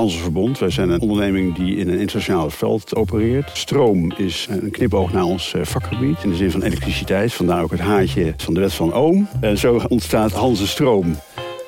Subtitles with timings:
[0.00, 0.58] Hansenverbond.
[0.58, 3.50] Wij zijn een onderneming die in een internationaal veld opereert.
[3.52, 6.22] Stroom is een knipoog naar ons eh, vakgebied.
[6.22, 7.32] In de zin van elektriciteit.
[7.32, 9.28] Vandaar ook het haartje van de wet van Oom.
[9.40, 11.16] En zo ontstaat Hansen Stroom.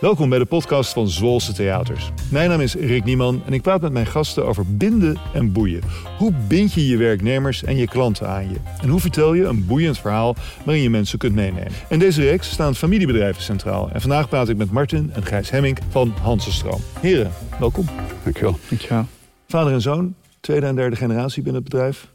[0.02, 2.10] Welkom bij de podcast van Zwolse Theaters.
[2.30, 5.82] Mijn naam is Rick Nieman en ik praat met mijn gasten over binden en boeien.
[6.18, 8.56] Hoe bind je je werknemers en je klanten aan je?
[8.80, 10.34] En hoe vertel je een boeiend verhaal
[10.64, 11.72] waarin je mensen kunt meenemen?
[11.88, 13.90] In deze reeks staan familiebedrijven centraal.
[13.90, 16.80] En vandaag praat ik met Martin en Gijs Hemming van Hansenstroom.
[17.00, 17.84] Heren, welkom.
[18.22, 18.58] Dankjewel.
[18.68, 19.06] Dankjewel.
[19.48, 22.12] Vader en zoon, tweede en derde generatie binnen het bedrijf.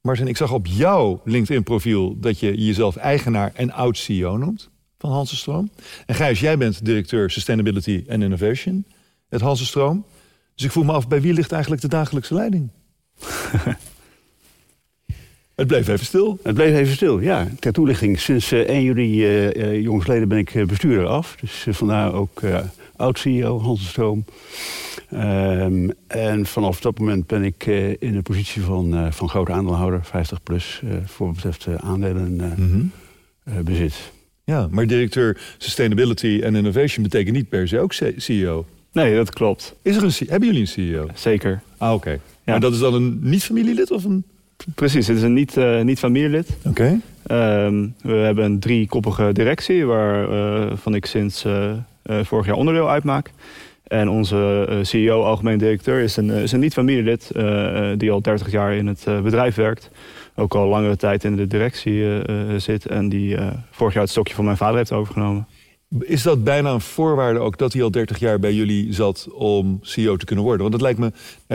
[0.00, 4.72] Martin, ik zag op jouw LinkedIn-profiel dat je jezelf eigenaar en oud-CEO noemt
[5.04, 5.70] van Hansenstroom.
[6.06, 8.84] En Gijs, jij bent directeur Sustainability and Innovation,
[9.28, 10.04] het Hansenstroom.
[10.54, 12.70] Dus ik voel me af, bij wie ligt eigenlijk de dagelijkse leiding?
[15.60, 16.38] het bleef even stil.
[16.42, 17.48] Het bleef even stil, ja.
[17.58, 21.36] Ter toelichting, sinds uh, 1 juli uh, jongsleden ben ik bestuurder af.
[21.40, 22.40] Dus vandaar ook
[22.96, 24.24] oud-CEO Hansenstroom.
[25.12, 27.66] Um, en vanaf dat moment ben ik
[27.98, 32.90] in de positie van, van grote aandeelhouder, 50 plus, voor wat betreft aandelen mm -hmm.
[33.64, 34.12] bezit.
[34.44, 38.66] Ja, maar directeur Sustainability and Innovation betekent niet per se ook CEO.
[38.92, 39.74] Nee, dat klopt.
[39.82, 41.06] Is er een, hebben jullie een CEO?
[41.14, 41.60] Zeker.
[41.78, 41.96] Ah, oké.
[41.96, 42.12] Okay.
[42.14, 42.20] Ja.
[42.44, 44.24] Maar dat is dan een niet-familielid of een...
[44.74, 45.84] Precies, het is een niet-familielid.
[45.84, 46.56] Niet, familielid.
[46.64, 47.00] oké.
[47.24, 47.66] Okay.
[47.66, 49.84] Um, we hebben een driekoppige directie...
[49.84, 51.72] waarvan uh, ik sinds uh,
[52.06, 53.30] uh, vorig jaar onderdeel uitmaak.
[53.84, 57.30] En onze CEO, algemeen directeur, is een, is een niet-familielid...
[57.96, 59.90] die al 30 jaar in het bedrijf werkt
[60.34, 62.86] ook al langere tijd in de directie uh, zit.
[62.86, 65.46] En die uh, vorig jaar het stokje van mijn vader heeft overgenomen.
[66.00, 69.78] Is dat bijna een voorwaarde ook dat hij al 30 jaar bij jullie zat om
[69.82, 70.62] CEO te kunnen worden?
[70.62, 71.12] Want dat lijkt me,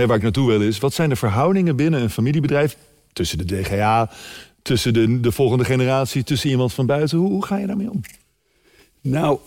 [0.07, 2.77] waar ik naartoe wil is, wat zijn de verhoudingen binnen een familiebedrijf
[3.13, 4.09] tussen de DGA,
[4.61, 7.17] tussen de, de volgende generatie, tussen iemand van buiten?
[7.17, 8.01] Hoe, hoe ga je daarmee om?
[9.01, 9.39] Nou,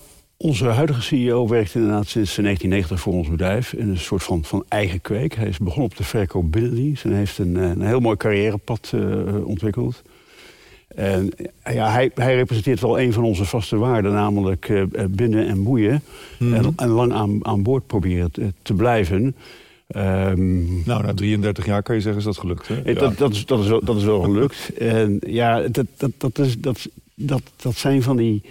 [0.42, 3.72] onze huidige CEO werkt inderdaad sinds 1990 voor ons bedrijf.
[3.72, 5.34] In een soort van, van eigen kweek.
[5.34, 7.04] Hij is begonnen op de verkoop binnendienst.
[7.04, 10.02] En heeft een, een heel mooi carrièrepad uh, ontwikkeld.
[10.88, 11.30] En
[11.64, 14.12] ja, hij, hij, representeert wel een van onze vaste waarden.
[14.12, 16.02] Namelijk uh, binden en boeien.
[16.38, 16.64] Mm -hmm.
[16.64, 19.36] en, en, lang aan, aan boord proberen te, te blijven.
[19.96, 22.68] Um, nou, na 33 jaar kan je zeggen is dat gelukt.
[22.68, 22.82] Hè?
[22.82, 23.12] Dat, ja.
[23.16, 24.72] dat, is, dat, is wel, dat is wel gelukt.
[24.78, 28.42] en ja, dat, dat, dat, is, dat, dat, dat zijn van die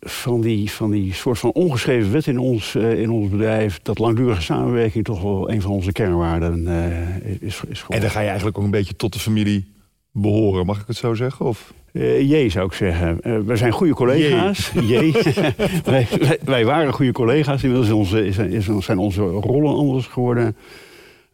[0.00, 3.80] van die, van die soort van ongeschreven wet in ons, uh, in ons bedrijf...
[3.82, 7.86] dat langdurige samenwerking toch wel een van onze kernwaarden uh, is, is geworden.
[7.88, 9.72] En dan ga je eigenlijk ook een beetje tot de familie
[10.12, 11.46] behoren, mag ik het zo zeggen?
[11.46, 11.72] Of?
[11.92, 13.18] Uh, jee, zou ik zeggen.
[13.22, 14.72] Uh, wij zijn goede collega's.
[14.80, 15.12] Jee.
[15.84, 17.62] wij, wij, wij, waren goede collega's.
[17.62, 20.56] Inmiddels onze, is, is, zijn onze rollen anders geworden.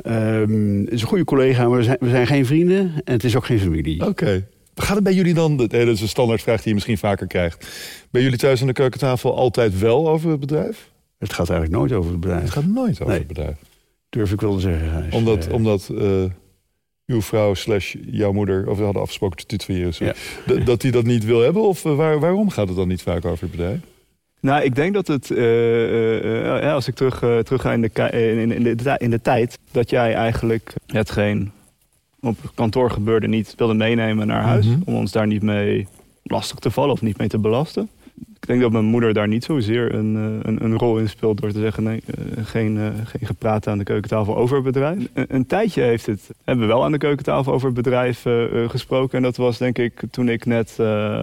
[0.07, 2.93] Um, het is een goede collega, maar we zijn, we zijn geen vrienden.
[3.05, 4.01] En het is ook geen familie.
[4.01, 4.11] Oké.
[4.11, 4.45] Okay.
[4.75, 7.67] Gaat het bij jullie dan, dat is een standaardvraag die je misschien vaker krijgt.
[8.11, 10.91] Bij jullie thuis aan de keukentafel altijd wel over het bedrijf?
[11.19, 12.43] Het gaat eigenlijk nooit over het bedrijf.
[12.43, 13.57] Het gaat nooit over nee, het bedrijf.
[14.09, 15.13] Durf ik wel te zeggen.
[15.13, 16.25] Omdat, uh, omdat uh,
[17.07, 20.15] uw vrouw slash jouw moeder, of we hadden afgesproken te tutoyeren,
[20.47, 20.65] ja.
[20.65, 21.63] dat die dat niet wil hebben?
[21.63, 23.81] Of waar, waarom gaat het dan niet vaak over het bedrijf?
[24.41, 25.31] Nou, ik denk dat het,
[26.63, 30.15] als ik terug, terug ga in de, in, in, de, in de tijd, dat jij
[30.15, 31.53] eigenlijk hetgeen
[32.27, 34.67] op kantoor gebeurde niet wilde meenemen naar huis.
[34.67, 34.83] Mm -hmm.
[34.85, 35.87] Om ons daar niet mee
[36.23, 37.89] lastig te vallen of niet mee te belasten.
[38.45, 41.53] Ik denk dat mijn moeder daar niet zozeer een, een, een rol in speelt door
[41.53, 44.99] te zeggen: nee, uh, geen, uh, geen gepraat aan de keukentafel over het bedrijf.
[45.13, 48.69] Een, een, tijdje heeft het, hebben we wel aan de keukentafel over het bedrijf uh,
[48.69, 49.17] gesproken.
[49.17, 50.77] En dat was denk ik toen ik net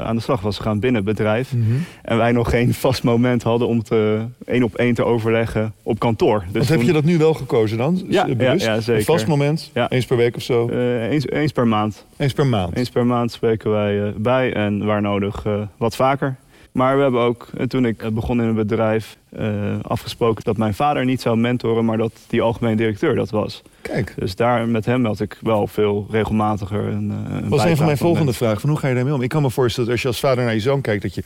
[0.03, 1.53] aan de slag was gegaan binnen het bedrijf.
[1.53, 1.83] Mm -hmm.
[2.01, 5.99] En wij nog geen vast moment hadden om te één op één te overleggen op
[5.99, 6.43] kantoor.
[6.51, 6.77] Dus toen...
[6.77, 8.03] heb je dat nu wel gekozen dan?
[8.07, 8.95] Ja, ja, ja, zeker.
[8.95, 9.71] Een vast moment?
[9.73, 9.89] Ja.
[9.89, 10.69] Eens per week of zo?
[10.69, 12.05] eens, eens per maand.
[12.17, 12.75] Eens per maand?
[12.75, 15.45] Eens per maand spreken wij bij en waar nodig
[15.77, 16.37] wat vaker.
[16.71, 21.05] Maar we hebben ook, toen ik begon in een bedrijf, uh, afgesproken dat mijn vader
[21.05, 23.61] niet zou mentoren, maar dat die algemeen directeur dat was.
[23.81, 24.13] Kijk.
[24.17, 27.09] Dus daar met hem had ik wel veel regelmatiger een.
[27.09, 29.21] een was een van mijn volgende vragen: van hoe ga je daarmee om?
[29.21, 31.23] Ik kan me voorstellen dat als je als vader naar je zoon kijkt, dat je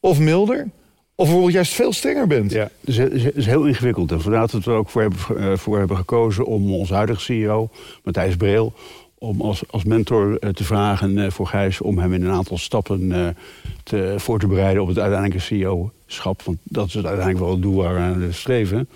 [0.00, 0.68] of milder.
[1.14, 2.52] Of bijvoorbeeld juist veel strenger bent.
[2.52, 4.12] Ja, dus het is heel ingewikkeld.
[4.12, 7.68] En vandaar dat we er ook voor hebben, voor hebben gekozen om onze huidige CEO,
[8.04, 8.72] Matthijs Breel,
[9.18, 11.80] om als, als mentor uh, te vragen uh, voor Gijs...
[11.80, 13.28] om hem in een aantal stappen uh,
[13.82, 16.42] te, voor te bereiden op het uiteindelijke CEO-schap.
[16.42, 18.88] Want dat is het uiteindelijk wel het doel waar we aan streven.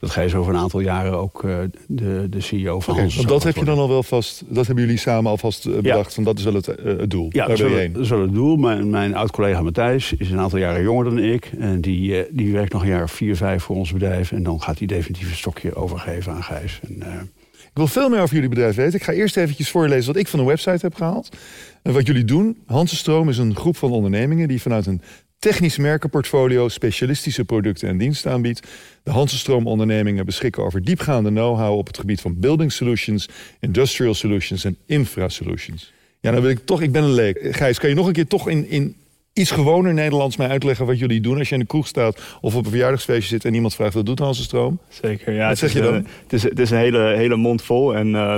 [0.00, 1.44] Dat Gijs over een aantal jaren ook
[1.86, 4.42] de, de CEO van okay, ons dat heb je dan al wel vast...
[4.48, 6.14] dat hebben jullie samen alvast bedacht, ja.
[6.14, 7.28] van dat is wel het, het doel.
[7.30, 8.56] Ja, dat is, wel, dat is wel het doel.
[8.56, 11.52] Mijn, mijn oud-collega Matthijs is een aantal jaren jonger dan ik.
[11.58, 14.32] En die, die werkt nog een jaar vier, vijf voor ons bedrijf.
[14.32, 16.80] En dan gaat hij definitief een stokje overgeven aan Gijs.
[16.82, 17.30] En,
[17.76, 18.94] wil veel meer over jullie bedrijf weten.
[18.94, 21.36] Ik ga eerst eventjes voorlezen wat ik van de website heb gehaald.
[21.82, 22.62] En wat jullie doen.
[22.66, 25.02] Hansenstroom is een groep van ondernemingen die vanuit een
[25.38, 28.66] technisch merkenportfolio, specialistische producten en diensten aanbiedt.
[29.02, 33.28] De Hansenstroom ondernemingen beschikken over diepgaande know-how op het gebied van building solutions,
[33.60, 35.92] industrial solutions en infra solutions.
[36.20, 37.38] Ja, dan wil ik toch, ik ben een leek.
[37.56, 38.96] Gijs, kan je nog een keer toch in, in
[39.36, 42.54] iets gewoner Nederlands mij uitleggen wat jullie doen als je in de kroeg staat of
[42.54, 44.78] op een verjaardagsfeestje zit en iemand vraagt wat doet Hansenstroom?
[44.88, 45.48] Zeker, ja.
[45.48, 45.94] Wat zeg je dan?
[45.94, 48.36] eh, Het is, het is een hele, hele mond vol en eh,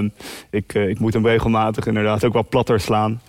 [0.50, 3.20] ik, eh, ik moet hem regelmatig inderdaad ook wel platter slaan.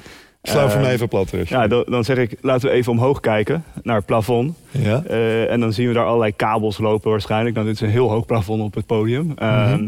[0.44, 1.30] Sla voor mij even plat.
[1.32, 1.50] Rus.
[1.50, 4.58] Ja, dan, dan zeg ik, laten we even omhoog kijken naar het plafond.
[4.72, 5.04] Ja?
[5.48, 7.56] En dan zien we daar allerlei kabels lopen waarschijnlijk.
[7.56, 9.32] Nou, dit is een heel hoog plafond op het podium.
[9.36, 9.88] Ehm,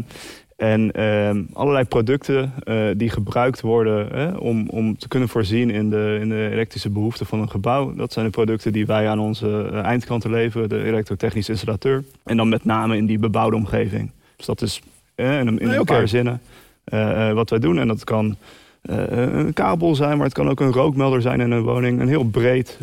[0.56, 6.18] En ehm, allerlei producten eh, die gebruikt worden om, om te kunnen voorzien in de,
[6.20, 7.94] in de elektrische behoeften van een gebouw.
[7.94, 12.04] Dat zijn de producten die wij aan onze eh, eindklanten leveren, de elektrotechnisch installateur.
[12.24, 14.10] En dan met name in die bebouwde omgeving.
[14.36, 14.80] Dus dat is
[15.14, 16.40] in, een- in Nee, paar zinnen
[16.84, 17.78] eh, wat wij doen.
[17.78, 18.36] En dat kan
[18.82, 22.00] een kabel zijn, maar het kan ook een rookmelder zijn in een woning.
[22.00, 22.78] Een heel breed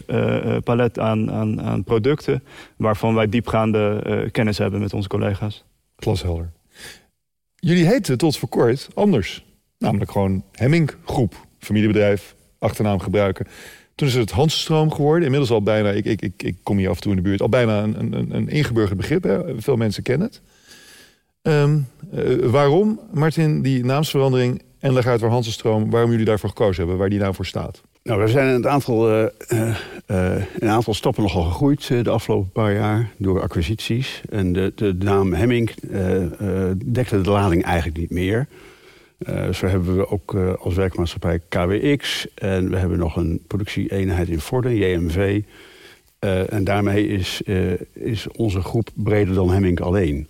[0.63, 2.43] palet aan, aan, aan producten
[2.75, 5.63] waarvan wij diepgaande kennis hebben met onze collega's.
[5.97, 6.49] Glashelder.
[7.59, 9.45] Jullie heten tot voor kort anders.
[9.77, 11.47] Namelijk gewoon Hemming Groep.
[11.59, 13.47] Familiebedrijf, achternaam gebruiken.
[13.95, 15.23] Toen is het Hansenstroom geworden.
[15.23, 17.41] Inmiddels al bijna, ik, ik, ik, ik kom hier af en toe in de buurt,
[17.41, 19.23] al bijna een, een, een ingeburgerd begrip.
[19.23, 19.61] Hè?
[19.61, 20.41] Veel mensen kennen het.
[21.41, 21.79] Ehm,
[22.11, 26.97] eh, waarom, Martin, die naamsverandering en leg uit waar Hansenstroom, waarom jullie daarvoor gekozen hebben,
[26.97, 27.81] waar die nou voor staat?
[28.09, 29.69] Nou, we zijn een aantal, eh,
[30.07, 34.21] eh, een aantal stappen nogal gegroeid de afgelopen paar jaar door acquisities.
[34.29, 35.71] En de, de naam Hemming
[36.85, 38.47] dekte de lading eigenlijk niet meer.
[39.51, 42.27] Zo hebben we ook als werkmaatschappij KWX.
[42.35, 45.41] En we hebben nog een productieeenheid in Vorden, JMV.
[46.49, 47.41] En daarmee is,
[47.93, 50.27] is onze groep breder dan Hemming alleen.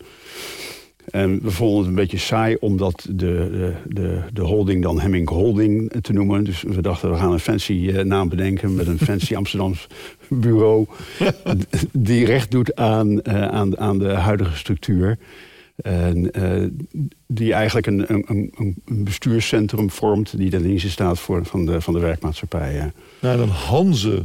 [1.06, 5.30] En we vonden het een beetje saai om dat de, de, de, holding dan Hemming
[5.30, 6.44] Holding te noemen.
[6.44, 9.88] Dus we dachten, we gaan een fancy eh, naam bedenken met een fancy Amsterdams
[10.28, 10.88] bureau.
[11.92, 15.18] die recht doet aan, eh, aan, aan de huidige structuur.
[15.75, 16.68] En eh,
[17.28, 21.94] die eigenlijk een, een, een, bestuurscentrum vormt die ten dienste staat voor, van, de, van
[21.94, 22.92] de werkmaatschappij.
[23.19, 24.24] Nou, dan Hanze,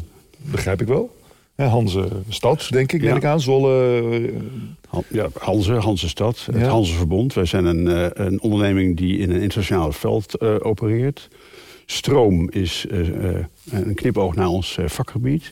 [0.50, 1.17] begrijp ik wel.
[1.55, 3.06] Hè, Hanze stad, denk ik, Ja.
[3.06, 3.41] neem ik aan.
[3.41, 4.33] Zwolle, eh,
[4.89, 6.69] Han- Ja, Hanze, Hanzestad, het Ja.
[6.69, 7.35] Hanzeverbond.
[7.35, 11.29] Wij zijn een, eh, een onderneming die in een internationaal veld eh, opereert.
[11.87, 12.87] Stroom is
[13.71, 15.51] een knipoog naar ons vakgebied.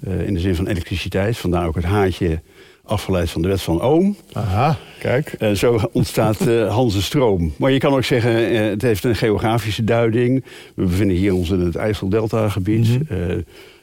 [0.00, 1.36] Eh, in de zin van elektriciteit.
[1.36, 2.40] Vandaar ook het haatje
[2.84, 4.10] afgeleid van de wet van Ohm.
[4.32, 5.32] Aha, kijk.
[5.38, 7.52] En zo ontstaat eh Hanze Stroom.
[7.56, 10.44] Maar je kan ook zeggen, het heeft een geografische duiding.
[10.74, 12.88] We bevinden hier ons in het IJsseldelta-gebied.
[13.08, 13.40] Mhm.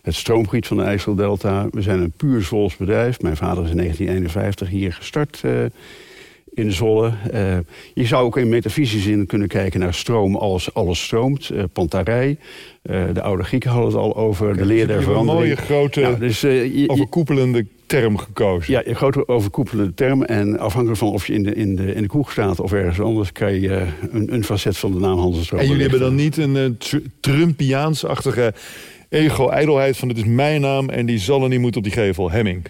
[0.08, 1.68] Het stroomgebied van de IJsseldelta.
[1.72, 3.22] We zijn een puur Zwols bedrijf.
[3.22, 5.52] Mijn vader is in 1951 hier gestart eh,
[6.54, 7.12] in Zwolle.
[7.32, 7.58] Eh,
[7.94, 11.50] je zou ook in metafysische zin kunnen kijken naar stroom als alles stroomt.
[11.50, 12.38] Eh pantarij.
[13.14, 14.58] De oude Grieken hadden het al over.
[14.58, 15.60] de leer der hebt een mooie verandering.
[15.60, 18.74] grote Nou, dus, je- overkoepelende term gekozen.
[18.74, 20.24] ja, een grote overkoepelende term.
[20.24, 23.00] En afhankelijk van of je in de, in de, in de kroeg staat of ergens
[23.00, 23.32] anders...
[23.32, 26.56] kan je een, een facet van de naam Hansenstroom en jullie hebben dan niet een
[26.56, 26.70] eh,
[29.10, 30.08] Trumpiaans-achtige ego-ijdelheid van...
[30.08, 32.66] dit is mijn naam en die zal er niet moeten op die gevel, Hemming.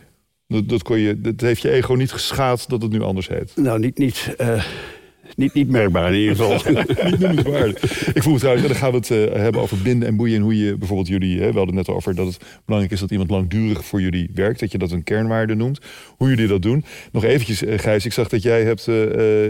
[0.47, 3.51] Dat, dat, kon je, dat heeft je ego niet geschaad dat het nu anders heet.
[3.55, 4.63] Nou, niet, niet, eh,
[5.35, 6.73] niet, niet merkbaar in ieder geval.
[7.09, 8.13] niet noemenswaardig.
[8.13, 10.35] Ik voel trouwens, dan gaan we het eh, hebben over binden en boeien...
[10.35, 12.99] en hoe je bijvoorbeeld jullie, hè, we hadden het net over dat het belangrijk is...
[12.99, 15.79] dat iemand langdurig voor jullie werkt, dat je dat een kernwaarde noemt.
[16.17, 16.85] Hoe jullie dat doen.
[17.11, 18.87] Nog eventjes, eh, Gijs, ik zag dat jij hebt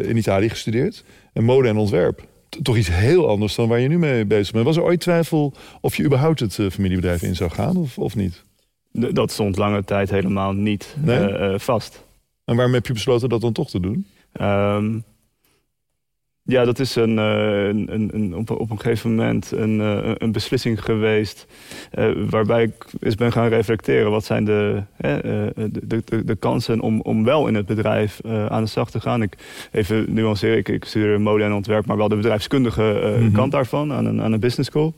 [0.07, 1.03] in Italië gestudeerd.
[1.33, 2.25] En mode en ontwerp.
[2.61, 4.65] Toch iets heel anders dan waar je nu mee bezig bent.
[4.65, 8.15] Was er ooit twijfel of je überhaupt het eh, familiebedrijf in zou gaan of, of
[8.15, 8.43] niet?
[8.99, 11.17] D- dat stond lange tijd helemaal niet Nee?
[11.17, 12.03] eh, eh, vast.
[12.45, 14.05] En waarom heb je besloten dat dan toch te doen?
[14.33, 14.99] Ehm,
[16.47, 20.11] ja, dat is een, eh, een, een, een- op, op een gegeven moment een, eh,
[20.17, 21.45] een beslissing geweest.
[21.91, 24.11] eh, waarbij ik eens ben gaan reflecteren.
[24.11, 25.21] Wat zijn de, hè,
[25.55, 29.21] de, de, de kansen om, om wel in het bedrijf aan de slag te gaan?
[29.21, 29.33] Ik
[29.71, 33.31] even nuanceer, ik, ik studeer mode en ontwerp, maar wel de bedrijfskundige Mhm.
[33.31, 34.93] kant daarvan aan een, aan een business school.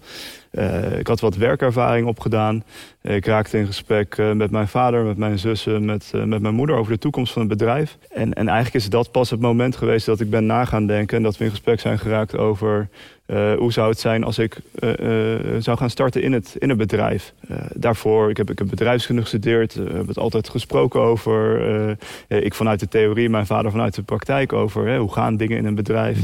[0.51, 2.63] Eh, ik had wat werkervaring opgedaan.
[3.01, 6.56] Ik raakte in gesprek eh, met mijn vader, met mijn zussen, met, eh, met mijn
[6.56, 7.98] moeder over de toekomst van het bedrijf.
[8.10, 11.18] En, en eigenlijk is dat pas het moment geweest dat ik ben na gaan denken
[11.18, 12.89] en dat we in gesprek zijn geraakt over
[13.29, 16.69] eh, hoe zou het zijn als ik eh, eh, zou gaan starten in het, in
[16.69, 17.33] het bedrijf.
[17.74, 21.98] Daarvoor, ik heb, ik heb bedrijfskunde gestudeerd, we hebben het altijd gesproken over.
[22.27, 25.65] ik vanuit de theorie, mijn vader vanuit de praktijk over hè, hoe gaan dingen in
[25.65, 26.17] een bedrijf.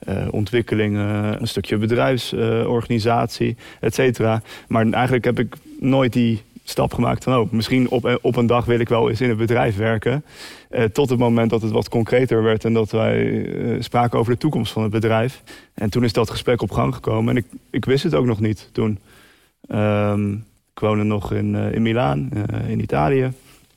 [0.00, 4.42] Eh, ontwikkelingen, een stukje bedrijfsorganisatie, et cetera.
[4.68, 7.36] Maar eigenlijk heb ik nooit die stap gemaakt van...
[7.36, 10.24] oh, misschien op, op een dag wil ik wel eens in het bedrijf werken.
[10.70, 12.64] Eh, tot het moment dat het wat concreter werd...
[12.64, 15.42] en dat wij eh, spraken over de toekomst van het bedrijf.
[15.74, 17.36] En toen is dat gesprek op gang gekomen.
[17.36, 18.98] En ik, ik wist het ook nog niet toen.
[19.66, 20.32] Ehm,
[20.72, 23.32] ik woonde nog in, uh, in Milaan, uh, in Italië.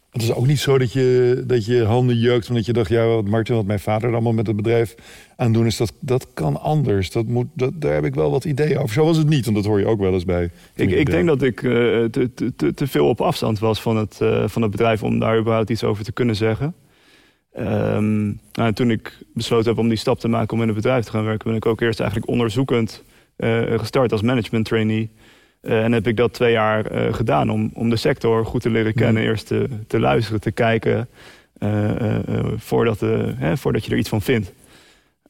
[0.10, 2.90] Het is ook niet zo dat je, dat je handen jeukt omdat je dacht...
[2.90, 4.96] ja, wat Martin, wat mijn vader allemaal met het bedrijf
[5.36, 5.78] aan doen is...
[5.78, 7.12] dat, dat kan anders.
[7.12, 8.94] Dat moet, dat, daar heb ik wel wat ideeën over.
[8.94, 10.50] Zo was het niet, want dat hoor je ook wel eens bij.
[10.76, 11.72] Ik, ik denk dat ik uh,
[12.06, 15.04] te, te, te, veel op afstand was van het, uh, van het bedrijf...
[15.04, 16.74] om daar überhaupt iets over te kunnen zeggen.
[17.60, 21.06] Um, nou, toen ik besloten heb om die stap te maken om in een bedrijf
[21.06, 21.48] te gaan werken...
[21.48, 23.04] ben ik ook eerst eigenlijk onderzoekend
[23.38, 25.10] uh, gestart als management trainee...
[25.62, 28.70] Uh, en heb ik dat twee jaar uh, gedaan om, om de sector goed te
[28.70, 29.24] leren kennen.
[29.24, 29.30] Mm.
[29.30, 31.08] Eerst te, te, luisteren, te kijken,
[32.58, 33.00] voordat,
[33.38, 34.54] hè, voordat je er iets van vindt.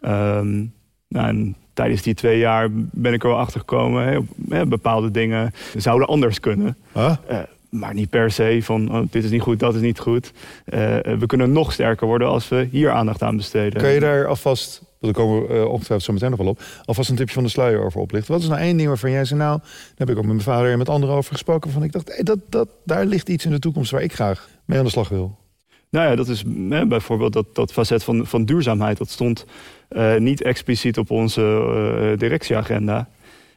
[0.02, 0.74] Um,
[1.08, 4.28] nou, en tijdens die twee jaar ben ik er wel achter gekomen.
[4.50, 6.78] Hè, bepaalde dingen zouden anders kunnen.
[6.94, 7.16] Huh?
[7.74, 10.32] Maar niet per se van oh, dit is niet goed, dat is niet goed.
[10.66, 13.82] we kunnen nog sterker worden als we hier aandacht aan besteden.
[13.82, 16.62] Kan je daar alvast daar komen we uh, ongetwijfeld zo meteen nog wel op.
[16.86, 18.34] Alvast een tipje van de sluier over oplichten.
[18.34, 20.42] Wat is nou één ding waarvan jij zei, nou, daar heb ik ook met mijn
[20.42, 21.72] vader en met anderen over gesproken.
[21.72, 24.50] Van ik dacht, hey, dat, dat, daar ligt iets in de toekomst waar ik graag
[24.66, 25.38] mee aan de slag wil.
[25.90, 28.98] Nou ja, dat is hè, bijvoorbeeld dat, dat facet van, van duurzaamheid.
[28.98, 29.46] Dat stond
[29.90, 33.10] uh, niet expliciet op onze directieagenda.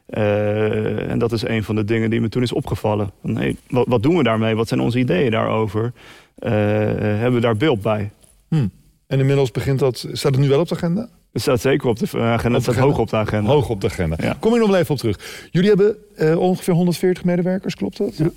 [0.09, 3.11] Uh, en dat is een van de dingen die me toen is opgevallen.
[3.21, 4.55] Van, hey, wat, wat, doen we daarmee?
[4.55, 5.93] Wat zijn onze ideeën daarover?
[6.39, 8.11] hebben we daar beeld bij?
[8.47, 8.71] Hmm.
[9.07, 9.97] En inmiddels begint dat...
[10.11, 11.09] Staat het nu wel op de agenda?
[11.31, 12.55] Het staat zeker op de agenda.
[12.57, 13.49] Het staat hoog op de agenda.
[13.49, 14.15] Hoog op de agenda.
[14.19, 14.37] Ja.
[14.39, 15.47] Kom ik nog even op terug.
[15.51, 18.17] Jullie hebben uh, ongeveer 140 medewerkers, klopt dat?
[18.17, 18.29] Ja.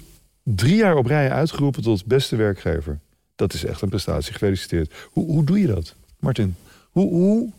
[0.42, 2.98] Drie jaar op rij uitgeroepen tot beste werkgever.
[3.36, 4.32] Dat is echt een prestatie.
[4.32, 4.94] Gefeliciteerd.
[5.10, 6.56] Hoe, hoe doe je dat, Martin?
[6.90, 7.50] Hoe, hoe,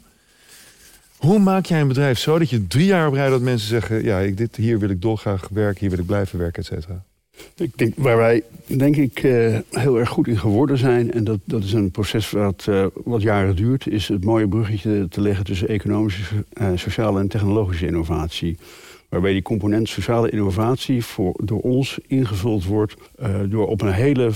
[1.22, 4.04] hoe maak jij een bedrijf zo dat je drie jaar op rij dat mensen zeggen...
[4.04, 7.04] ja, ik, dit, hier wil ik dolgraag werken, hier wil ik blijven werken, et cetera?
[7.56, 11.13] Ik denk, waar wij denk ik uh, heel erg goed in geworden zijn...
[11.13, 13.88] en dat, dat is een proces wat, uh, wat jaren duurt...
[13.88, 18.58] is het mooie bruggetje te leggen tussen economische, uh, sociale en technologische innovatie
[19.12, 22.96] waarbij die component sociale innovatie voor, door ons ingevuld wordt...
[23.22, 24.32] Uh, door op een hele, uh,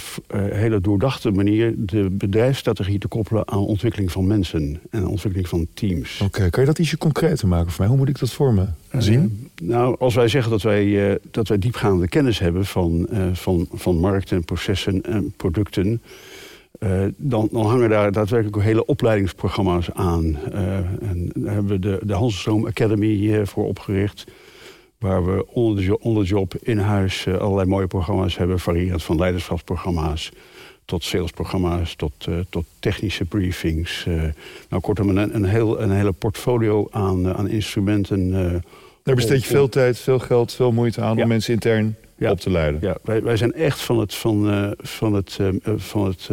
[0.52, 3.48] hele doordachte manier de bedrijfsstrategie te koppelen...
[3.48, 6.22] aan ontwikkeling van mensen en ontwikkeling van teams.
[6.22, 7.88] Oké, okay, kan je dat ietsje concreter maken voor mij?
[7.88, 8.66] Hoe moet ik dat voor me
[8.98, 9.50] zien?
[9.62, 14.00] Uh, nou, als wij zeggen dat wij, dat wij diepgaande kennis hebben van, van, van
[14.00, 16.02] markten, processen en producten...
[16.80, 20.38] Uh, dan, dan, hangen daar daadwerkelijk ook hele opleidingsprogramma's aan.
[20.54, 24.26] Uh, en daar hebben we de, de Hansenstroom Academy uh, voor opgericht
[25.06, 28.60] waar we onder de, onder de job in huis uh, allerlei mooie programma's hebben...
[28.60, 30.32] variërend van leiderschapsprogramma's
[30.86, 34.06] tot salesprogramma's, tot, uh, tot technische briefings.
[34.08, 34.24] Uh,
[34.70, 38.32] nou, kortom, een, een, heel, een hele portfolio aan, aan instrumenten.
[39.04, 41.16] Daar besteed je veel tijd, veel geld, veel moeite aan...
[41.16, 41.24] Ja.
[41.24, 42.32] om mensen intern ja.
[42.32, 42.82] op te leiden.
[42.82, 46.30] Ja, wij, wij zijn echt van het, van, van het, van het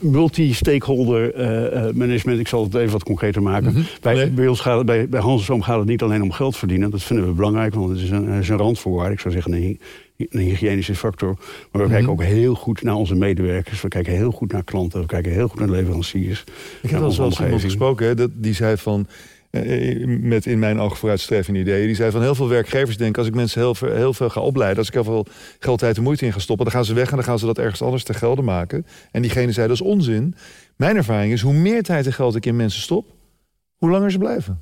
[0.00, 2.40] multi-stakeholder uh, management.
[2.40, 3.68] Ik zal het even wat concreter maken.
[3.68, 3.84] Mm -hmm.
[4.00, 4.30] bij, nee.
[4.30, 5.20] bij, ons gaat het, bij, bij
[5.60, 6.90] gaat het niet alleen om geld verdienen.
[6.90, 9.12] Dat vinden we belangrijk, want het is een, is een randvoorwaarde.
[9.12, 9.80] Ik zou zeggen een,
[10.16, 11.28] een hygiënische factor.
[11.28, 11.90] Maar we mm -hmm.
[11.90, 13.82] kijken ook heel goed naar onze medewerkers.
[13.82, 15.00] We kijken heel goed naar klanten.
[15.00, 16.44] We kijken heel goed naar leveranciers.
[16.82, 19.06] Ik heb al eens iemand gesproken hè, dat, die zei van...
[19.62, 21.86] Eh, met in mijn ogen vooruitstrevende ideeën.
[21.86, 23.18] Die zei van heel veel werkgevers denken...
[23.18, 24.78] als ik mensen heel veel, heel veel ga opleiden...
[24.78, 25.26] als ik heel veel
[25.58, 26.64] geld, tijd en moeite in ga stoppen...
[26.64, 28.86] dan gaan ze weg en dan gaan ze dat ergens anders te gelden maken.
[29.10, 30.34] En diegene zei, dat is onzin.
[30.76, 33.12] Mijn ervaring is, hoe meer tijd en geld ik in mensen stop...
[33.76, 34.60] hoe langer ze blijven.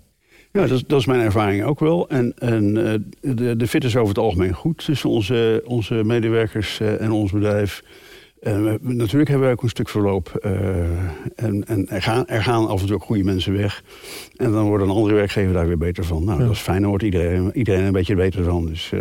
[0.53, 2.09] Ja, dat, dat is mijn ervaring ook wel.
[2.09, 2.75] En, en
[3.21, 7.83] de, de fit is over het algemeen goed tussen onze, onze medewerkers en ons bedrijf...
[8.47, 10.41] Uh, natuurlijk hebben wij ook een stuk verloop.
[10.47, 10.53] Uh,
[11.37, 13.83] en en er, gaan, er gaan af en toe ook goede mensen weg.
[14.37, 16.25] En dan wordt een andere werkgever daar weer beter van.
[16.25, 16.45] Nou, ja.
[16.45, 16.81] dat is fijn.
[16.81, 18.67] Dan wordt iedereen, iedereen een beetje beter van.
[18.67, 19.01] Dus uh,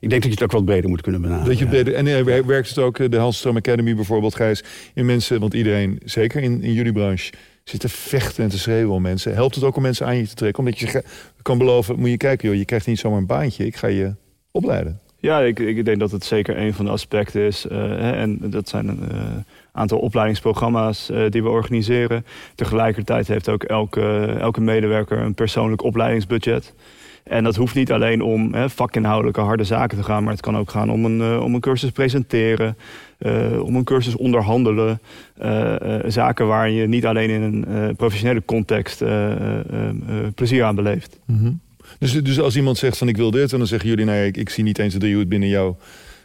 [0.00, 1.48] ik denk dat je het ook wat beter moet kunnen benaderen.
[1.48, 4.64] Dat je beter, en werkt het ook, de Halstroom Academy bijvoorbeeld, Gijs,
[4.94, 5.40] in mensen...
[5.40, 7.32] want iedereen, zeker in, in jullie branche,
[7.64, 9.34] zit te vechten en te schreeuwen om mensen.
[9.34, 10.64] Helpt het ook om mensen aan je te trekken?
[10.64, 11.02] Omdat je
[11.42, 13.66] kan beloven, moet je kijken, joh, je krijgt niet zomaar een baantje.
[13.66, 14.14] Ik ga je
[14.50, 15.00] opleiden.
[15.22, 17.66] Ja, ik, ik denk dat het zeker een van de aspecten is.
[17.68, 19.20] Hè, en dat zijn een uh,
[19.72, 22.24] aantal opleidingsprogramma's uh, die we organiseren.
[22.54, 26.74] Tegelijkertijd heeft ook elke, elke medewerker een persoonlijk opleidingsbudget.
[27.22, 30.22] En dat hoeft niet alleen om hè, vakinhoudelijke harde zaken te gaan...
[30.22, 32.76] maar het kan ook gaan om een, om een cursus presenteren...
[33.62, 35.00] om een cursus onderhandelen.
[36.06, 39.04] zaken waar je niet alleen in een professionele context
[40.34, 41.18] plezier aan beleeft.
[41.26, 41.60] -hmm.
[41.98, 43.52] Dus, dus als iemand zegt van ik wil dit...
[43.52, 45.76] en dan zeggen jullie, nee, ik, ik zie niet eens hoe het binnen jouw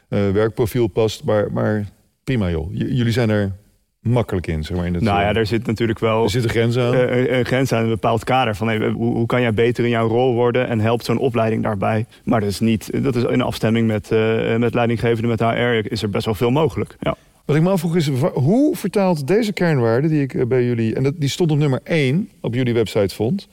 [0.10, 1.24] uh, werkprofiel past.
[1.24, 1.86] Maar, maar
[2.24, 3.52] prima joh, J jullie zijn er
[4.00, 4.86] makkelijk in, zeg maar.
[4.86, 6.24] In nou ja, daar zit natuurlijk wel...
[6.24, 6.94] Er zit een grens aan.
[6.94, 8.56] Uh, een grens aan een bepaald kader.
[8.56, 11.64] Van, hey, hoe, hoe, kan jij beter in jouw rol worden en helpt zo'n opleiding
[11.64, 12.06] daarbij?
[12.24, 13.04] Maar dat is niet...
[13.04, 16.52] Dat is in afstemming met, uh, met leidinggevende, met HR, is er best wel veel
[16.52, 16.96] mogelijk.
[17.00, 17.16] Ja.
[17.46, 20.96] Wat ik me afvroeg is, hoe vertaalt deze kernwaarde die ik bij jullie...
[20.96, 23.48] en dat, die stond op nummer 1 op jullie website vond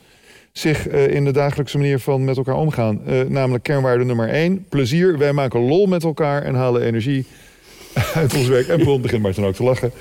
[0.59, 3.07] zich eh, in de dagelijkse manier van met elkaar omgaan.
[3.07, 5.19] Eh, namelijk kernwaarde nummer één, plezier.
[5.19, 7.27] Wij maken lol met elkaar en halen energie
[8.15, 8.69] uit ons werk.
[8.69, 9.93] En Bron begint maar dan ook te lachen.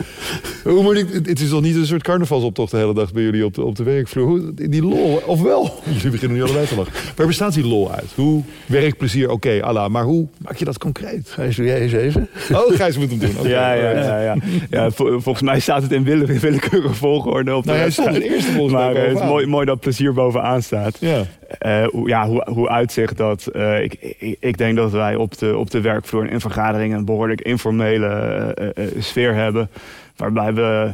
[0.64, 3.46] Hoe moet ik, het is toch niet een soort carnavalsoptocht de hele dag bij jullie
[3.46, 4.28] op de, op de werkvloer?
[4.28, 5.74] Hoe, die lol, of wel?
[5.96, 6.94] Jullie beginnen nu allebei te lachen.
[7.16, 8.12] Waar bestaat die lol uit?
[8.16, 11.30] Hoe werkplezier, oké, okay, Allah, maar hoe maak je dat concreet?
[11.30, 12.30] Gijs, doe jij eens even?
[12.54, 13.32] Oh, Gijs moet hem doen.
[13.44, 13.52] Okay.
[13.52, 14.22] Ja, ja, ja.
[14.22, 14.36] ja.
[14.70, 18.30] ja volgens mij staat het in wille, willekeurige volgorde op de nou, hij stond de
[18.30, 20.98] eerste volgens Maar het is mooi, mooi dat plezier bovenaan staat.
[21.00, 21.26] Ja.
[21.62, 23.50] Uh, hoe, ja, hoe, hoe uitzicht dat?
[23.54, 27.06] Uh, ik, ik, ik, denk dat wij op de, op de werkvloer in vergaderingen een
[27.06, 29.70] behoorlijk informele uh, sfeer hebben.
[30.16, 30.94] Waarbij we,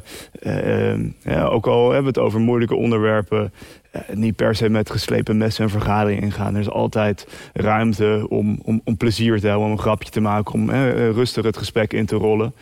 [1.22, 3.54] ja, ook al hebben we het over moeilijke onderwerpen,
[4.14, 6.54] niet per se met geslepen messen en vergaderingen ingaan.
[6.54, 10.54] Er is altijd ruimte om, om, om plezier te hebben, om een grapje te maken,
[10.54, 12.54] om rustig het gesprek in te rollen.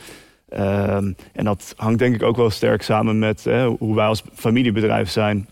[0.49, 3.43] Ehm, en dat hangt denk ik ook wel sterk samen met
[3.77, 5.47] hoe wij als familiebedrijf zijn.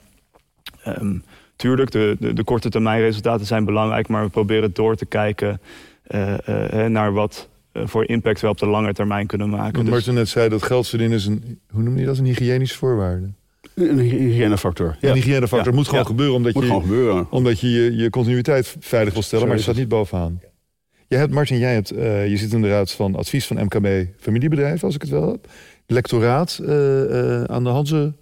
[0.88, 1.24] Um,
[1.56, 5.62] tuurlijk, de, de, de, korte termijn resultaten zijn belangrijk, maar we proberen door te kijken
[6.08, 9.80] uh, uh, naar wat voor impact we op de lange termijn kunnen maken.
[9.80, 12.78] Dus- Martin net zei dat geld verdienen is een, hoe noem je dat, een hygiënische
[12.78, 13.32] voorwaarde?
[13.76, 14.98] Een hygiënefactor.
[15.00, 15.10] Ja.
[15.10, 15.78] Een hygiënefactor ja.
[15.78, 16.10] moet gewoon ja.
[16.10, 17.28] gebeuren omdat moet je, gewoon gebeuren.
[17.32, 20.42] omdat je, je je continuïteit veilig wil stellen, maar je staat niet bovenaan.
[21.08, 24.08] Jij hebt, Martin, jij hebt, uh, je zit in de raad van advies van MKB
[24.20, 25.48] familiebedrijven, als ik het wel heb.
[25.88, 28.14] Lectoraat uh, aan de Hanse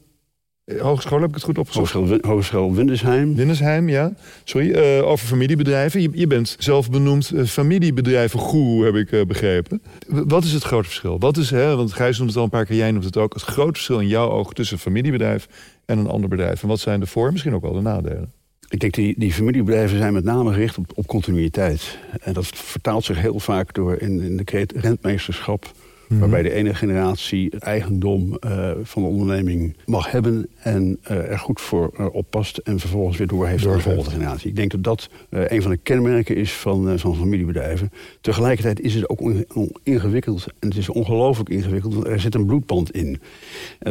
[0.65, 1.91] Hogeschool, heb ik het goed opgezocht?
[1.91, 3.35] Hogeschool, Hogeschool Windesheim.
[3.35, 4.13] Windesheim, ja.
[4.43, 6.01] Sorry, uh, over familiebedrijven.
[6.01, 8.39] Je, je, bent zelf benoemd uh, familiebedrijven
[8.83, 9.81] heb ik uh, begrepen.
[10.07, 11.19] Wat is het grote verschil?
[11.19, 13.33] Wat is, hè, want Gijs noemt het al een paar keer, jij noemt het ook...
[13.33, 15.47] het grote verschil in jouw ogen tussen een familiebedrijf
[15.85, 16.61] en een ander bedrijf?
[16.61, 18.31] En wat zijn de voor- misschien ook wel de nadelen?
[18.69, 21.97] Ik denk die, die familiebedrijven zijn met name gericht op, op continuïteit.
[22.21, 25.71] En dat vertaalt zich heel vaak door in, in de kreet rentmeesterschap...
[26.13, 26.31] Mm -hmm.
[26.31, 31.39] Waarbij de ene generatie het eigendom uh, van de onderneming mag hebben en uh, er
[31.39, 34.49] goed voor uh, oppast en vervolgens weer doorheeft aan de volgende generatie.
[34.49, 37.91] Ik denk dat dat een van de kenmerken is van, van familiebedrijven.
[38.21, 42.35] Tegelijkertijd is het ook on, on, ingewikkeld en het is ongelooflijk ingewikkeld, want er zit
[42.35, 43.19] een bloedband in.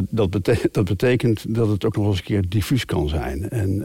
[0.09, 3.49] dat, betekent, dat betekent dat het ook nog eens een keer diffuus kan zijn.
[3.49, 3.83] En,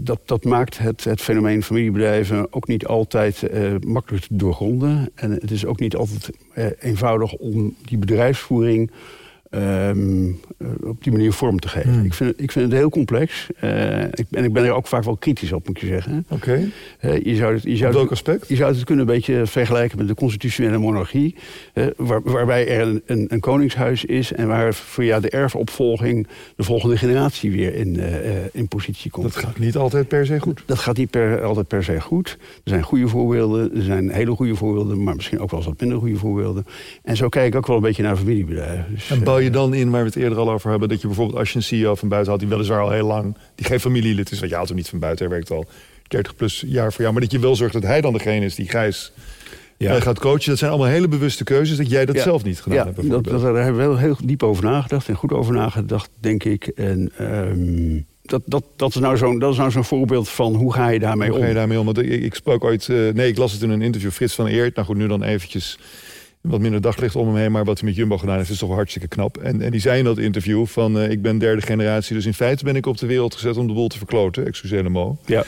[0.00, 5.10] dat, dat maakt het, het fenomeen familiebedrijven ook niet altijd uh, makkelijk te doorgronden.
[5.14, 8.90] En het is ook niet altijd uh, eenvoudig om die bedrijfsvoering
[9.56, 10.40] um,
[10.84, 11.92] op die manier vorm te geven.
[11.92, 12.04] Hmm.
[12.04, 13.46] Ik, vind, ik vind het heel complex.
[14.10, 16.24] ik, en ik ben er ook vaak wel kritisch op, moet je zeggen.
[16.28, 16.70] Oké.
[17.00, 17.20] Okay.
[17.22, 18.48] je zou het, je zou welk aspect?
[18.48, 21.34] Je zou het kunnen een beetje vergelijken met de constitutionele monarchie.
[21.96, 26.96] Waar, waarbij er een, een, een, koningshuis is en waar via de erfopvolging de volgende
[26.96, 28.00] generatie weer in,
[28.52, 29.32] in positie komt.
[29.32, 30.62] Dat gaat niet altijd per se goed.
[30.66, 32.36] Dat gaat niet per, altijd per se goed.
[32.40, 35.80] Er zijn goede voorbeelden, er zijn hele goede voorbeelden, maar misschien ook wel eens wat
[35.80, 36.66] minder goede voorbeelden.
[37.02, 38.86] En zo kijk ik ook wel een beetje naar familiebedrijven.
[38.90, 41.06] Dus, en bouw je dan in, waar we het eerder al over hebben, dat je
[41.06, 43.80] bijvoorbeeld als je een CEO van buiten had, die weliswaar al heel lang, die geen
[43.80, 45.66] familielid is, want je haalt hem niet van buiten, hij werkt al
[46.08, 48.54] 30 plus jaar voor jou, maar dat je wel zorgt dat hij dan degene is
[48.54, 49.12] die Gijs
[49.76, 50.00] ja.
[50.00, 50.48] gaat coachen.
[50.48, 52.22] Dat zijn allemaal hele bewuste keuzes dat jij dat ja.
[52.22, 53.10] zelf niet gedaan ja, hebt.
[53.10, 56.44] Dat, dat, daar hebben we wel heel diep over nagedacht en goed over nagedacht, denk
[56.44, 56.66] ik.
[56.66, 60.98] En um, dat, dat, dat is nou zo'n nou zo'n voorbeeld van hoe ga je
[60.98, 61.42] daarmee hoe om?
[61.42, 61.84] Ga je daarmee om?
[61.84, 64.46] Want ik, ik sprak ooit, uh, nee, ik las het in een interview, Frits van
[64.46, 64.74] Eert.
[64.74, 65.78] Nou goed, nu dan eventjes
[66.48, 67.52] wat minder daglicht om hem heen.
[67.52, 69.36] Maar wat hij met Jumbo gedaan heeft, is toch wel hartstikke knap.
[69.36, 72.14] En, en die zei in dat interview van, uh, ik ben derde generatie.
[72.14, 74.46] Dus in feite ben ik op de wereld gezet om de boel te verkloten.
[74.46, 75.18] Excuseer mo.
[75.26, 75.44] Ja.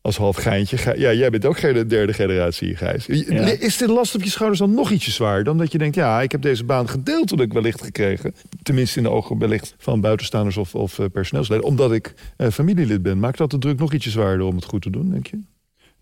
[0.00, 0.94] Als half geintje.
[0.98, 3.06] Ja, jij bent ook geen derde generatie, Gijs.
[3.06, 3.40] Ja.
[3.40, 5.44] Is de last op je schouders dan nog ietsje zwaar?
[5.44, 8.34] Dan dat je denkt, ja, ik heb deze baan gedeeltelijk wellicht gekregen.
[8.62, 11.64] Tenminste in de ogen wellicht van buitenstaanders of, of uh, personeelsleden.
[11.64, 13.18] Omdat ik uh, familielid ben.
[13.18, 15.38] Maakt dat de druk nog ietsje zwaarder om het goed te doen, denk je?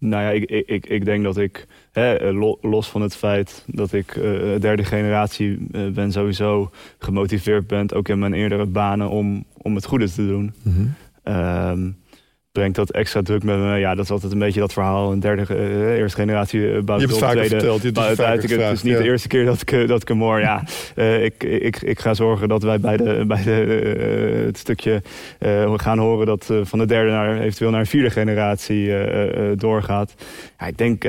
[0.04, 4.16] Nou ja, ik, ik, ik denk dat ik, hè, los van het feit dat ik
[4.16, 9.74] uh, derde generatie uh, ben, sowieso gemotiveerd ben, ook in mijn eerdere banen, om, om
[9.74, 10.52] het goede te doen.
[10.62, 10.94] Mm -hmm.
[11.34, 11.96] um,
[12.54, 13.78] brengt dat extra druk met me.
[13.78, 15.12] Ja, dat is altijd een beetje dat verhaal.
[15.12, 17.82] Een derde, uh, eerste generatie uh, Je hebt het vaker tweede, verteld.
[17.82, 18.98] Je hebt het, is niet ja.
[18.98, 20.40] de eerste keer dat ik, dat ik hem hoor.
[20.40, 20.62] Ja,
[20.96, 25.02] uh, ik, ik, ik ga zorgen dat wij bij, de, bij de, het stukje
[25.76, 26.26] gaan horen...
[26.26, 28.92] dat van de derde naar eventueel naar een vierde generatie
[29.56, 30.14] doorgaat.
[30.58, 31.04] Ja, ik denk,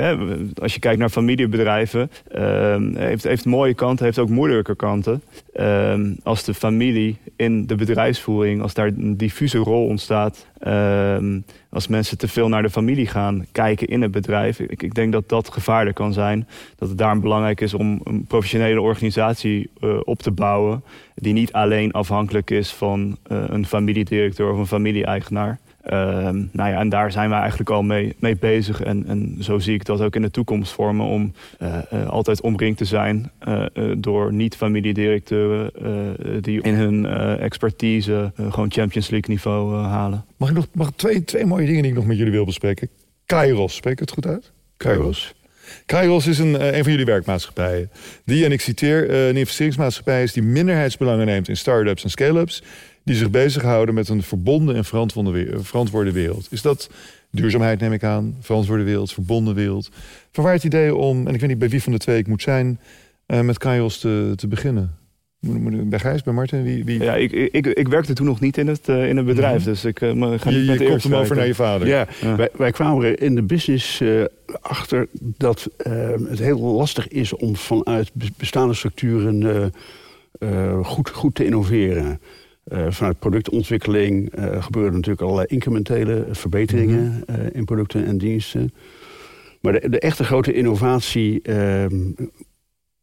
[0.62, 2.12] als je kijkt naar familiebedrijven...
[2.31, 5.21] ehm, heeft, heeft mooie kanten, heeft ook moeilijke kanten.
[5.53, 8.62] Ehm, als de familie in de bedrijfsvoering...
[8.62, 10.45] als daar een diffuse rol ontstaat...
[10.67, 14.60] Um, als mensen te veel naar de familie gaan kijken in het bedrijf.
[14.60, 16.47] Ik, ik, denk dat dat gevaarlijk kan zijn.
[16.75, 20.84] Dat het daarom belangrijk is om een professionele organisatie uh, op te bouwen.
[21.15, 25.60] Die niet alleen afhankelijk is van uh, een familiedirecteur of een familie-eigenaar.
[25.85, 28.81] Ehm, nou ja, en daar zijn we eigenlijk al mee, mee bezig.
[28.81, 32.41] En, en zo zie ik dat ook in de toekomst vormen om eh, eh, altijd
[32.41, 33.65] omringd te zijn eh,
[33.97, 35.71] door niet-familiedirecteuren
[36.41, 37.05] die in hun
[37.39, 40.25] expertise gewoon Champions League niveau halen.
[40.37, 42.89] Mag ik nog mag twee, twee mooie dingen die ik nog met jullie wil bespreken?
[43.25, 44.51] Kairos, spreek ik het goed uit?
[44.77, 45.33] Kairos.
[45.85, 47.89] Kairos is een, een van jullie werkmaatschappijen.
[48.25, 52.63] Die, en ik citeer, een investeringsmaatschappij is die minderheidsbelangen neemt in start-ups en scale-ups
[53.05, 54.85] die zich bezighouden met een verbonden en
[55.63, 56.47] verantwoorde wereld.
[56.49, 56.89] Is dat
[57.31, 59.89] duurzaamheid, neem ik aan, verantwoorde wereld, verbonden wereld?
[60.31, 62.41] Vanwaar het idee om, en ik weet niet bij wie van de twee ik moet
[62.41, 62.79] zijn,
[63.27, 64.97] uh, met Kaios te, te beginnen?
[65.83, 66.63] Bij Gijs, bij Martin?
[66.63, 67.03] Wie, wie?
[67.03, 69.69] Ja, ik, ik, ik werkte toen nog niet in het, uh, in het bedrijf, mhm.
[69.69, 71.87] dus ik uh, ga je, niet je komt hem over naar je vader.
[71.87, 74.03] Ja, Wij, wij, kwamen er in de business
[74.61, 75.69] achter dat
[76.29, 79.71] het heel lastig is om vanuit bestaande structuren
[80.83, 82.19] goed, goed te innoveren.
[82.73, 88.73] Uh, vanuit productontwikkeling uh, gebeuren natuurlijk allerlei incrementele verbeteringen uh, in producten en diensten.
[89.62, 92.12] Maar de, de echte grote innovatie ehm,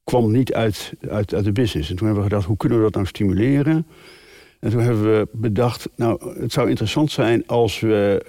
[0.05, 1.91] kwam niet uit, uit, uit de business.
[1.91, 3.87] En toen hebben we gedacht, hoe kunnen we dat nou stimuleren?
[4.63, 8.25] En toen hebben we bedacht, nou, het zou interessant zijn als we,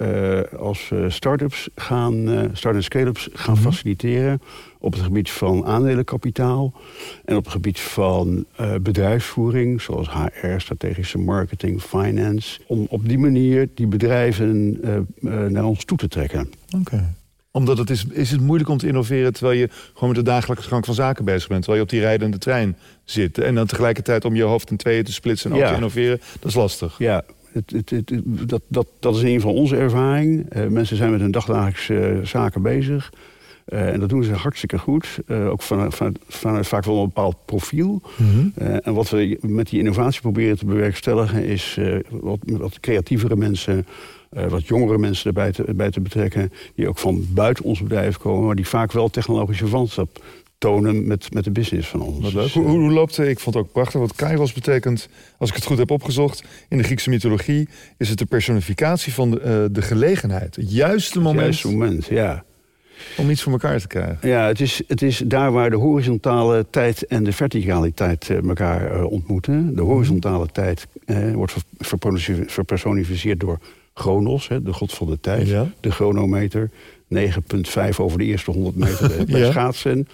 [0.52, 3.64] uh, als start-ups gaan, uh, start- en scale-ups gaan mhm.
[3.64, 4.42] faciliteren
[4.80, 6.74] op het gebied van aandelenkapitaal
[7.26, 13.20] en op het gebied van uh, bedrijfsvoering, zoals HR, strategische marketing, finance, om op die
[13.20, 14.80] manier die bedrijven
[15.50, 16.52] naar ons toe te trekken.
[16.80, 17.14] Oké
[17.54, 20.68] omdat het is, is het moeilijk om te innoveren terwijl je gewoon met de dagelijkse
[20.68, 21.62] gang van zaken bezig bent.
[21.62, 23.38] Terwijl je op die rijdende trein zit.
[23.38, 26.20] En dan tegelijkertijd om je hoofd in tweeën te splitsen en ook te innoveren.
[26.40, 26.96] Dat is lastig.
[26.98, 28.12] Ja, het, het, het,
[28.50, 30.56] dat, dat, dat is in ieder geval onze ervaring.
[30.56, 33.12] Uh, mensen zijn met hun dagelijkse uh, zaken bezig.
[33.68, 35.20] Uh, en dat doen ze hartstikke goed.
[35.28, 38.02] ook vanuit, vanuit, vanuit, vaak wel een bepaald profiel.
[38.18, 38.52] Mm -hmm.
[38.82, 41.46] en wat we met die innovatie proberen te bewerkstelligen...
[41.46, 43.86] is wat, wat creatievere mensen
[44.38, 46.52] uh, wat jongere mensen erbij te, bij te betrekken...
[46.76, 48.46] die ook van buiten ons bedrijf komen...
[48.46, 50.24] maar die vaak wel technologische verwantschap
[50.58, 52.20] tonen met, met de business van ons.
[52.20, 52.44] Wat leuk.
[52.44, 53.28] Dus, hoe, hoe, loopt het?
[53.28, 54.00] Ik vond het ook prachtig.
[54.00, 56.44] Wat kairos betekent, als ik het goed heb opgezocht...
[56.70, 60.56] in de Griekse mythologie is het de personificatie van de, uh, de gelegenheid.
[60.56, 61.36] Het juiste moment.
[61.36, 62.44] Het juiste moment, ja.
[63.18, 64.18] Om iets voor elkaar te krijgen.
[64.22, 68.48] Ja, het is, het is daar waar de horizontale tijd en de verticale tijd uh,
[68.48, 69.76] elkaar uh, ontmoeten.
[69.76, 70.88] De horizontale tijd
[71.34, 71.54] wordt
[72.48, 73.60] verpersonificeerd door
[73.94, 76.70] Chronos, hè, de god van de tijd, de chronometer.
[77.14, 79.52] 9,5 over de eerste 100 meter bij ja.
[79.52, 80.08] schaatsen.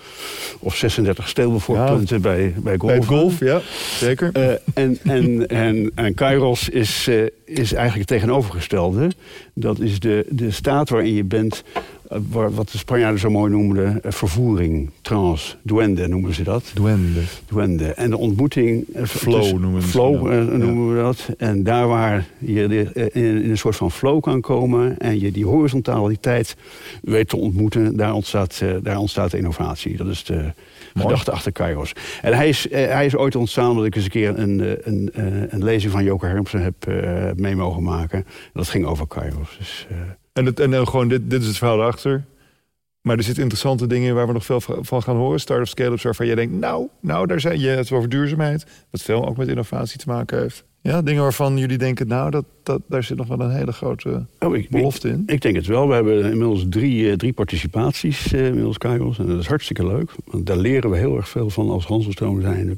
[0.60, 2.21] Of 36 stilbevoorpunten ja.
[2.21, 2.97] bij, bij golf.
[2.97, 3.62] Bij golf, ja,
[3.97, 4.30] zeker.
[4.34, 9.10] Uh, en, en, en, en Kairos is, uh, is eigenlijk het tegenovergestelde.
[9.54, 11.82] Dat is de, de staat waarin je bent eh,
[12.30, 16.72] wat de Spanjaarden zo mooi noemden, eh, vervoering, trans, duende noemen ze dat.
[16.74, 17.22] Duende.
[17.48, 17.93] Duende.
[17.93, 18.86] En de ontmoeting...
[18.93, 21.30] Eh, flow noemen, flow, noemen we dat.
[21.38, 24.98] En daar waar je in, in, een soort van flow kan komen...
[24.98, 26.56] en je die horizontaliteit
[27.02, 29.98] weet te ontmoeten, daar ontstaat, daar ontstaat innovatie.
[29.98, 30.54] Dat is de
[30.95, 31.93] gedachte achter Kairos.
[32.22, 35.10] En hij is, hij is ooit ontstaan omdat ik eens een keer een, een,
[35.50, 36.76] een lezing van Joke Hermsen heb
[37.36, 38.26] mee mogen maken.
[38.54, 39.56] Dat ging over Kairos.
[39.58, 39.88] Dus...
[40.39, 42.25] En, het, en gewoon dit, dit is het verhaal erachter.
[43.02, 45.39] Maar er zitten interessante dingen waar we nog veel van gaan horen.
[45.39, 48.65] Start-up scale-ups waarvan je denkt, nou, nou, daar zijn je het over duurzaamheid.
[48.91, 50.63] Wat veel ook met innovatie te maken heeft.
[50.82, 54.25] Ja, dingen waarvan jullie denken, nou, dat, dat, daar zit nog wel een hele grote
[54.39, 55.23] oh, ik, belofte in.
[55.25, 55.88] Ik, denk het wel.
[55.88, 59.19] We hebben inmiddels drie, uh, drie participaties uh, inmiddels Kairos.
[59.19, 60.12] En dat is hartstikke leuk.
[60.25, 62.75] Want daar leren we heel erg veel van als Hanselstoom zijnde.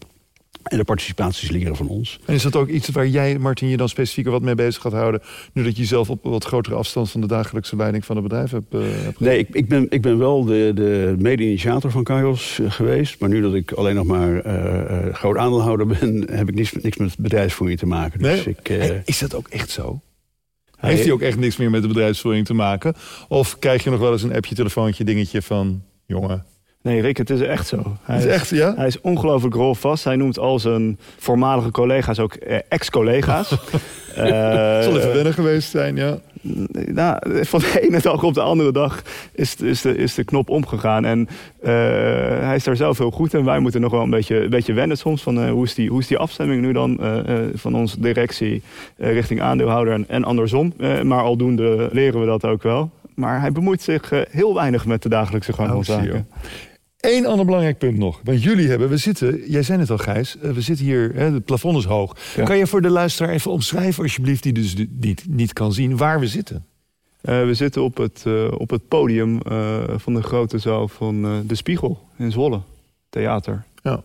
[0.72, 2.20] En de participaties leren van ons.
[2.26, 4.92] En is dat ook iets waar jij, Martin, je dan specifieker wat mee bezig gaat
[4.92, 5.22] houden...
[5.54, 8.52] nu dat je zelf op wat grotere afstand van de dagelijkse leiding van het bedrijf
[8.52, 12.58] hebt, uh, hebt Nee, ik, ik, ben, ik ben wel de, de mede-initiator van Kairos
[12.58, 13.20] uh, geweest.
[13.20, 16.26] Maar nu dat ik alleen nog maar uh, groot aandeelhouder ben...
[16.38, 18.20] heb ik niks, niks met bedrijfsvoering te maken.
[18.20, 18.56] Dus nee?
[18.60, 18.70] ik,
[19.06, 20.02] is dat ook echt zo?
[20.78, 22.94] Heeft hij ook echt niks meer met de bedrijfsvoering te maken?
[23.28, 25.84] Of krijg je nog wel eens een appje, telefoontje, dingetje van...
[26.06, 26.46] jongen,
[26.84, 27.98] Nee, Rick, het is echt zo.
[28.02, 28.76] Hij is, echt, ja?
[28.76, 30.04] Hij is ongelooflijk rolvast.
[30.04, 33.52] Hij noemt al zijn voormalige collega's ook eh, ex-collega's.
[34.18, 34.26] uh,
[34.82, 36.18] zal even wennen geweest zijn, ja.
[36.72, 39.02] Nou, van de ene dag op de andere dag
[39.34, 41.06] is, is, de, is de knop omgegaan.
[41.06, 41.68] En uh,
[42.40, 43.46] hij is daar zelf heel goed in.
[43.46, 45.24] Wij moeten nog wel een beetje, een beetje wennen soms.
[45.24, 47.16] Van, uh, hoe, is die, hoe is die afstemming nu dan uh,
[47.54, 48.62] van onze directie
[48.98, 50.74] richting aandeelhouder en, en andersom.
[51.04, 52.90] maar aldoende leren we dat ook wel.
[53.16, 56.28] Maar hij bemoeit zich heel weinig met de dagelijkse gang van oh, zaken.
[57.02, 58.22] Eén ander belangrijk punt nog.
[58.24, 61.32] Want jullie hebben, we zitten, jij zei het al Gijs, eh, we zitten hier, hè,
[61.32, 62.16] het plafond is hoog.
[62.44, 66.20] Kan je voor de luisteraar even omschrijven alsjeblieft, die dus niet, niet kan zien, waar
[66.20, 66.66] we zitten?
[67.22, 71.44] Uh, we zitten op het, uh, op het podium uh, van de grote zaal van
[71.48, 72.62] De Spiegel in Zwolle,
[73.10, 73.64] theater.
[73.84, 74.04] Ja.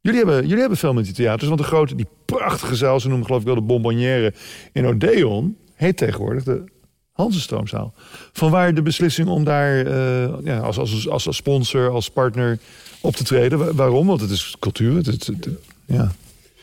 [0.00, 3.08] Jullie hebben, jullie hebben veel met die theaters, want de grote, die prachtige zaal, ze
[3.08, 4.34] noemen geloof ik wel de Bonbonnière
[4.72, 6.64] in Odeon, heet tegenwoordig de
[7.12, 7.94] Hansenstroomzaal.
[8.32, 12.58] Vanwaar de beslissing om daar uh, ja, als, als, als, als sponsor, als partner
[13.00, 13.76] op te treden.
[13.76, 14.06] Waarom?
[14.06, 14.96] Want het is cultuur.
[14.96, 15.48] Het, het, het,
[15.86, 16.12] ja.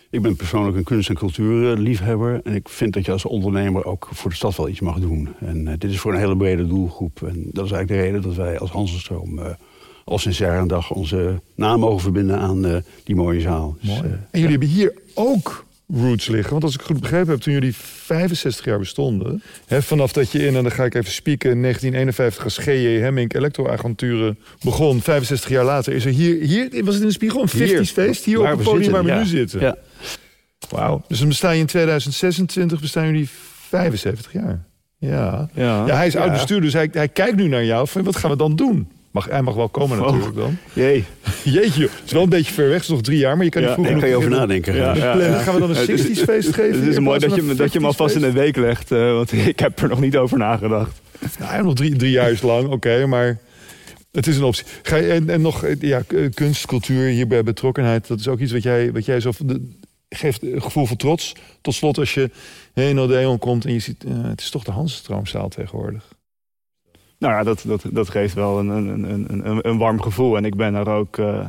[0.10, 2.42] Ik ben persoonlijk een kunst- en cultuurliefhebber.
[2.44, 5.30] En ik vind dat je als ondernemer ook voor de stad wel iets mag doen.
[5.40, 7.22] En uh, dit is voor een hele brede doelgroep.
[7.24, 9.40] En dat is eigenlijk de reden dat wij als Hansenstroom...
[9.40, 9.46] Uh,
[10.06, 13.78] al sinds jaar en dag onze naam mogen verbinden aan die mooie zaal.
[13.82, 14.10] Dus, Mooi.
[14.32, 16.52] en jullie hebben hier ook roots liggen.
[16.52, 19.44] Want als ik goed begrepen heb, toen jullie 65 jaar bestonden...
[19.66, 21.52] Hè, vanaf dat je in, en dan ga ik even spieken...
[21.52, 23.00] in 1951 als G.J.
[23.00, 25.02] Hemming elektroagenturen begon...
[25.02, 26.42] 65 jaar later is er hier...
[26.42, 28.26] hier was het in de spiegel een 50s feest?
[28.26, 29.60] Hier op het podium waar we nu zitten.
[29.60, 29.78] Ja.
[30.70, 31.04] Wauw.
[31.08, 33.30] Dus dan bestaan je in 2026 bestaan jullie
[33.68, 34.66] 75 jaar.
[34.98, 35.50] Ja.
[35.54, 37.88] Ja, ja hij is oud bestuurder, dus hij, hij kijkt nu naar jou.
[37.88, 38.92] Van, wat gaan we dan doen?
[39.12, 40.58] Mag, hij mag wel komen natuurlijk dan.
[40.74, 41.06] Jee.
[41.44, 42.74] Jeetje, het is wel een beetje ver weg.
[42.74, 44.00] Het is nog drie jaar, maar je kan ja, niet vroeger...
[44.00, 44.76] kan je over nadenken.
[44.76, 46.80] Ja, ja, Gaan we dan een 60s feest geven?
[46.80, 48.92] Het is mooi dat je, dat je hem alvast in een week legt.
[48.92, 51.02] Uh, want ik heb er nog niet over nagedacht.
[51.40, 53.06] Nou, nog drie, drie jaar is lang, oké.
[53.06, 53.40] maar
[54.12, 54.66] het is een optie.
[54.82, 56.02] Ga je, en, en nog ja,
[56.34, 58.08] kunst, cultuur, hierbij betrokkenheid.
[58.08, 59.32] Dat is ook iets wat jij, wat jij zo...
[59.38, 59.78] De,
[60.10, 61.36] geeft een gevoel van trots.
[61.62, 62.30] Tot slot als je
[62.74, 64.04] in Odeon komt en je ziet...
[64.04, 66.18] Uh, het is toch de Hansenstroomzaal tegenwoordig.
[67.20, 70.38] Nou ja, dat, dat, dat geeft wel een, een, een, een warm gevoel.
[70.38, 71.40] En ik ben daar ook, uh,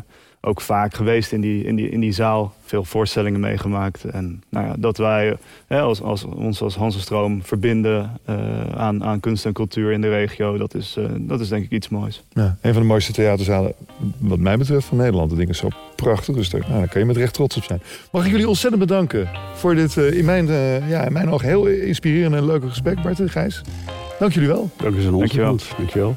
[0.41, 2.55] ook vaak geweest in die, in, die, in die zaal.
[2.65, 4.05] Veel voorstellingen meegemaakt.
[4.05, 8.37] En nou ja, dat wij hè, als, als, ons als Hansenstroom verbinden uh,
[8.77, 10.57] aan, aan kunst en cultuur in de regio.
[10.57, 12.23] Dat is, uh, dat is denk ik iets moois.
[12.33, 13.73] Ja, een van de mooiste theaterzalen
[14.19, 15.31] wat mij betreft van Nederland.
[15.31, 16.49] De ding is zo prachtig.
[16.49, 17.83] Daar, nou, daar kan je met recht trots op zijn.
[18.13, 20.47] Mag ik jullie ontzettend bedanken voor dit in, mijn,
[20.89, 23.03] ja, in mijn ogen heel inspirerende en leuke gesprek.
[23.03, 23.63] Bart en Gijs.
[24.21, 24.71] Dank jullie wel.
[24.77, 25.57] Dank je wel.
[25.77, 26.17] Dank je wel.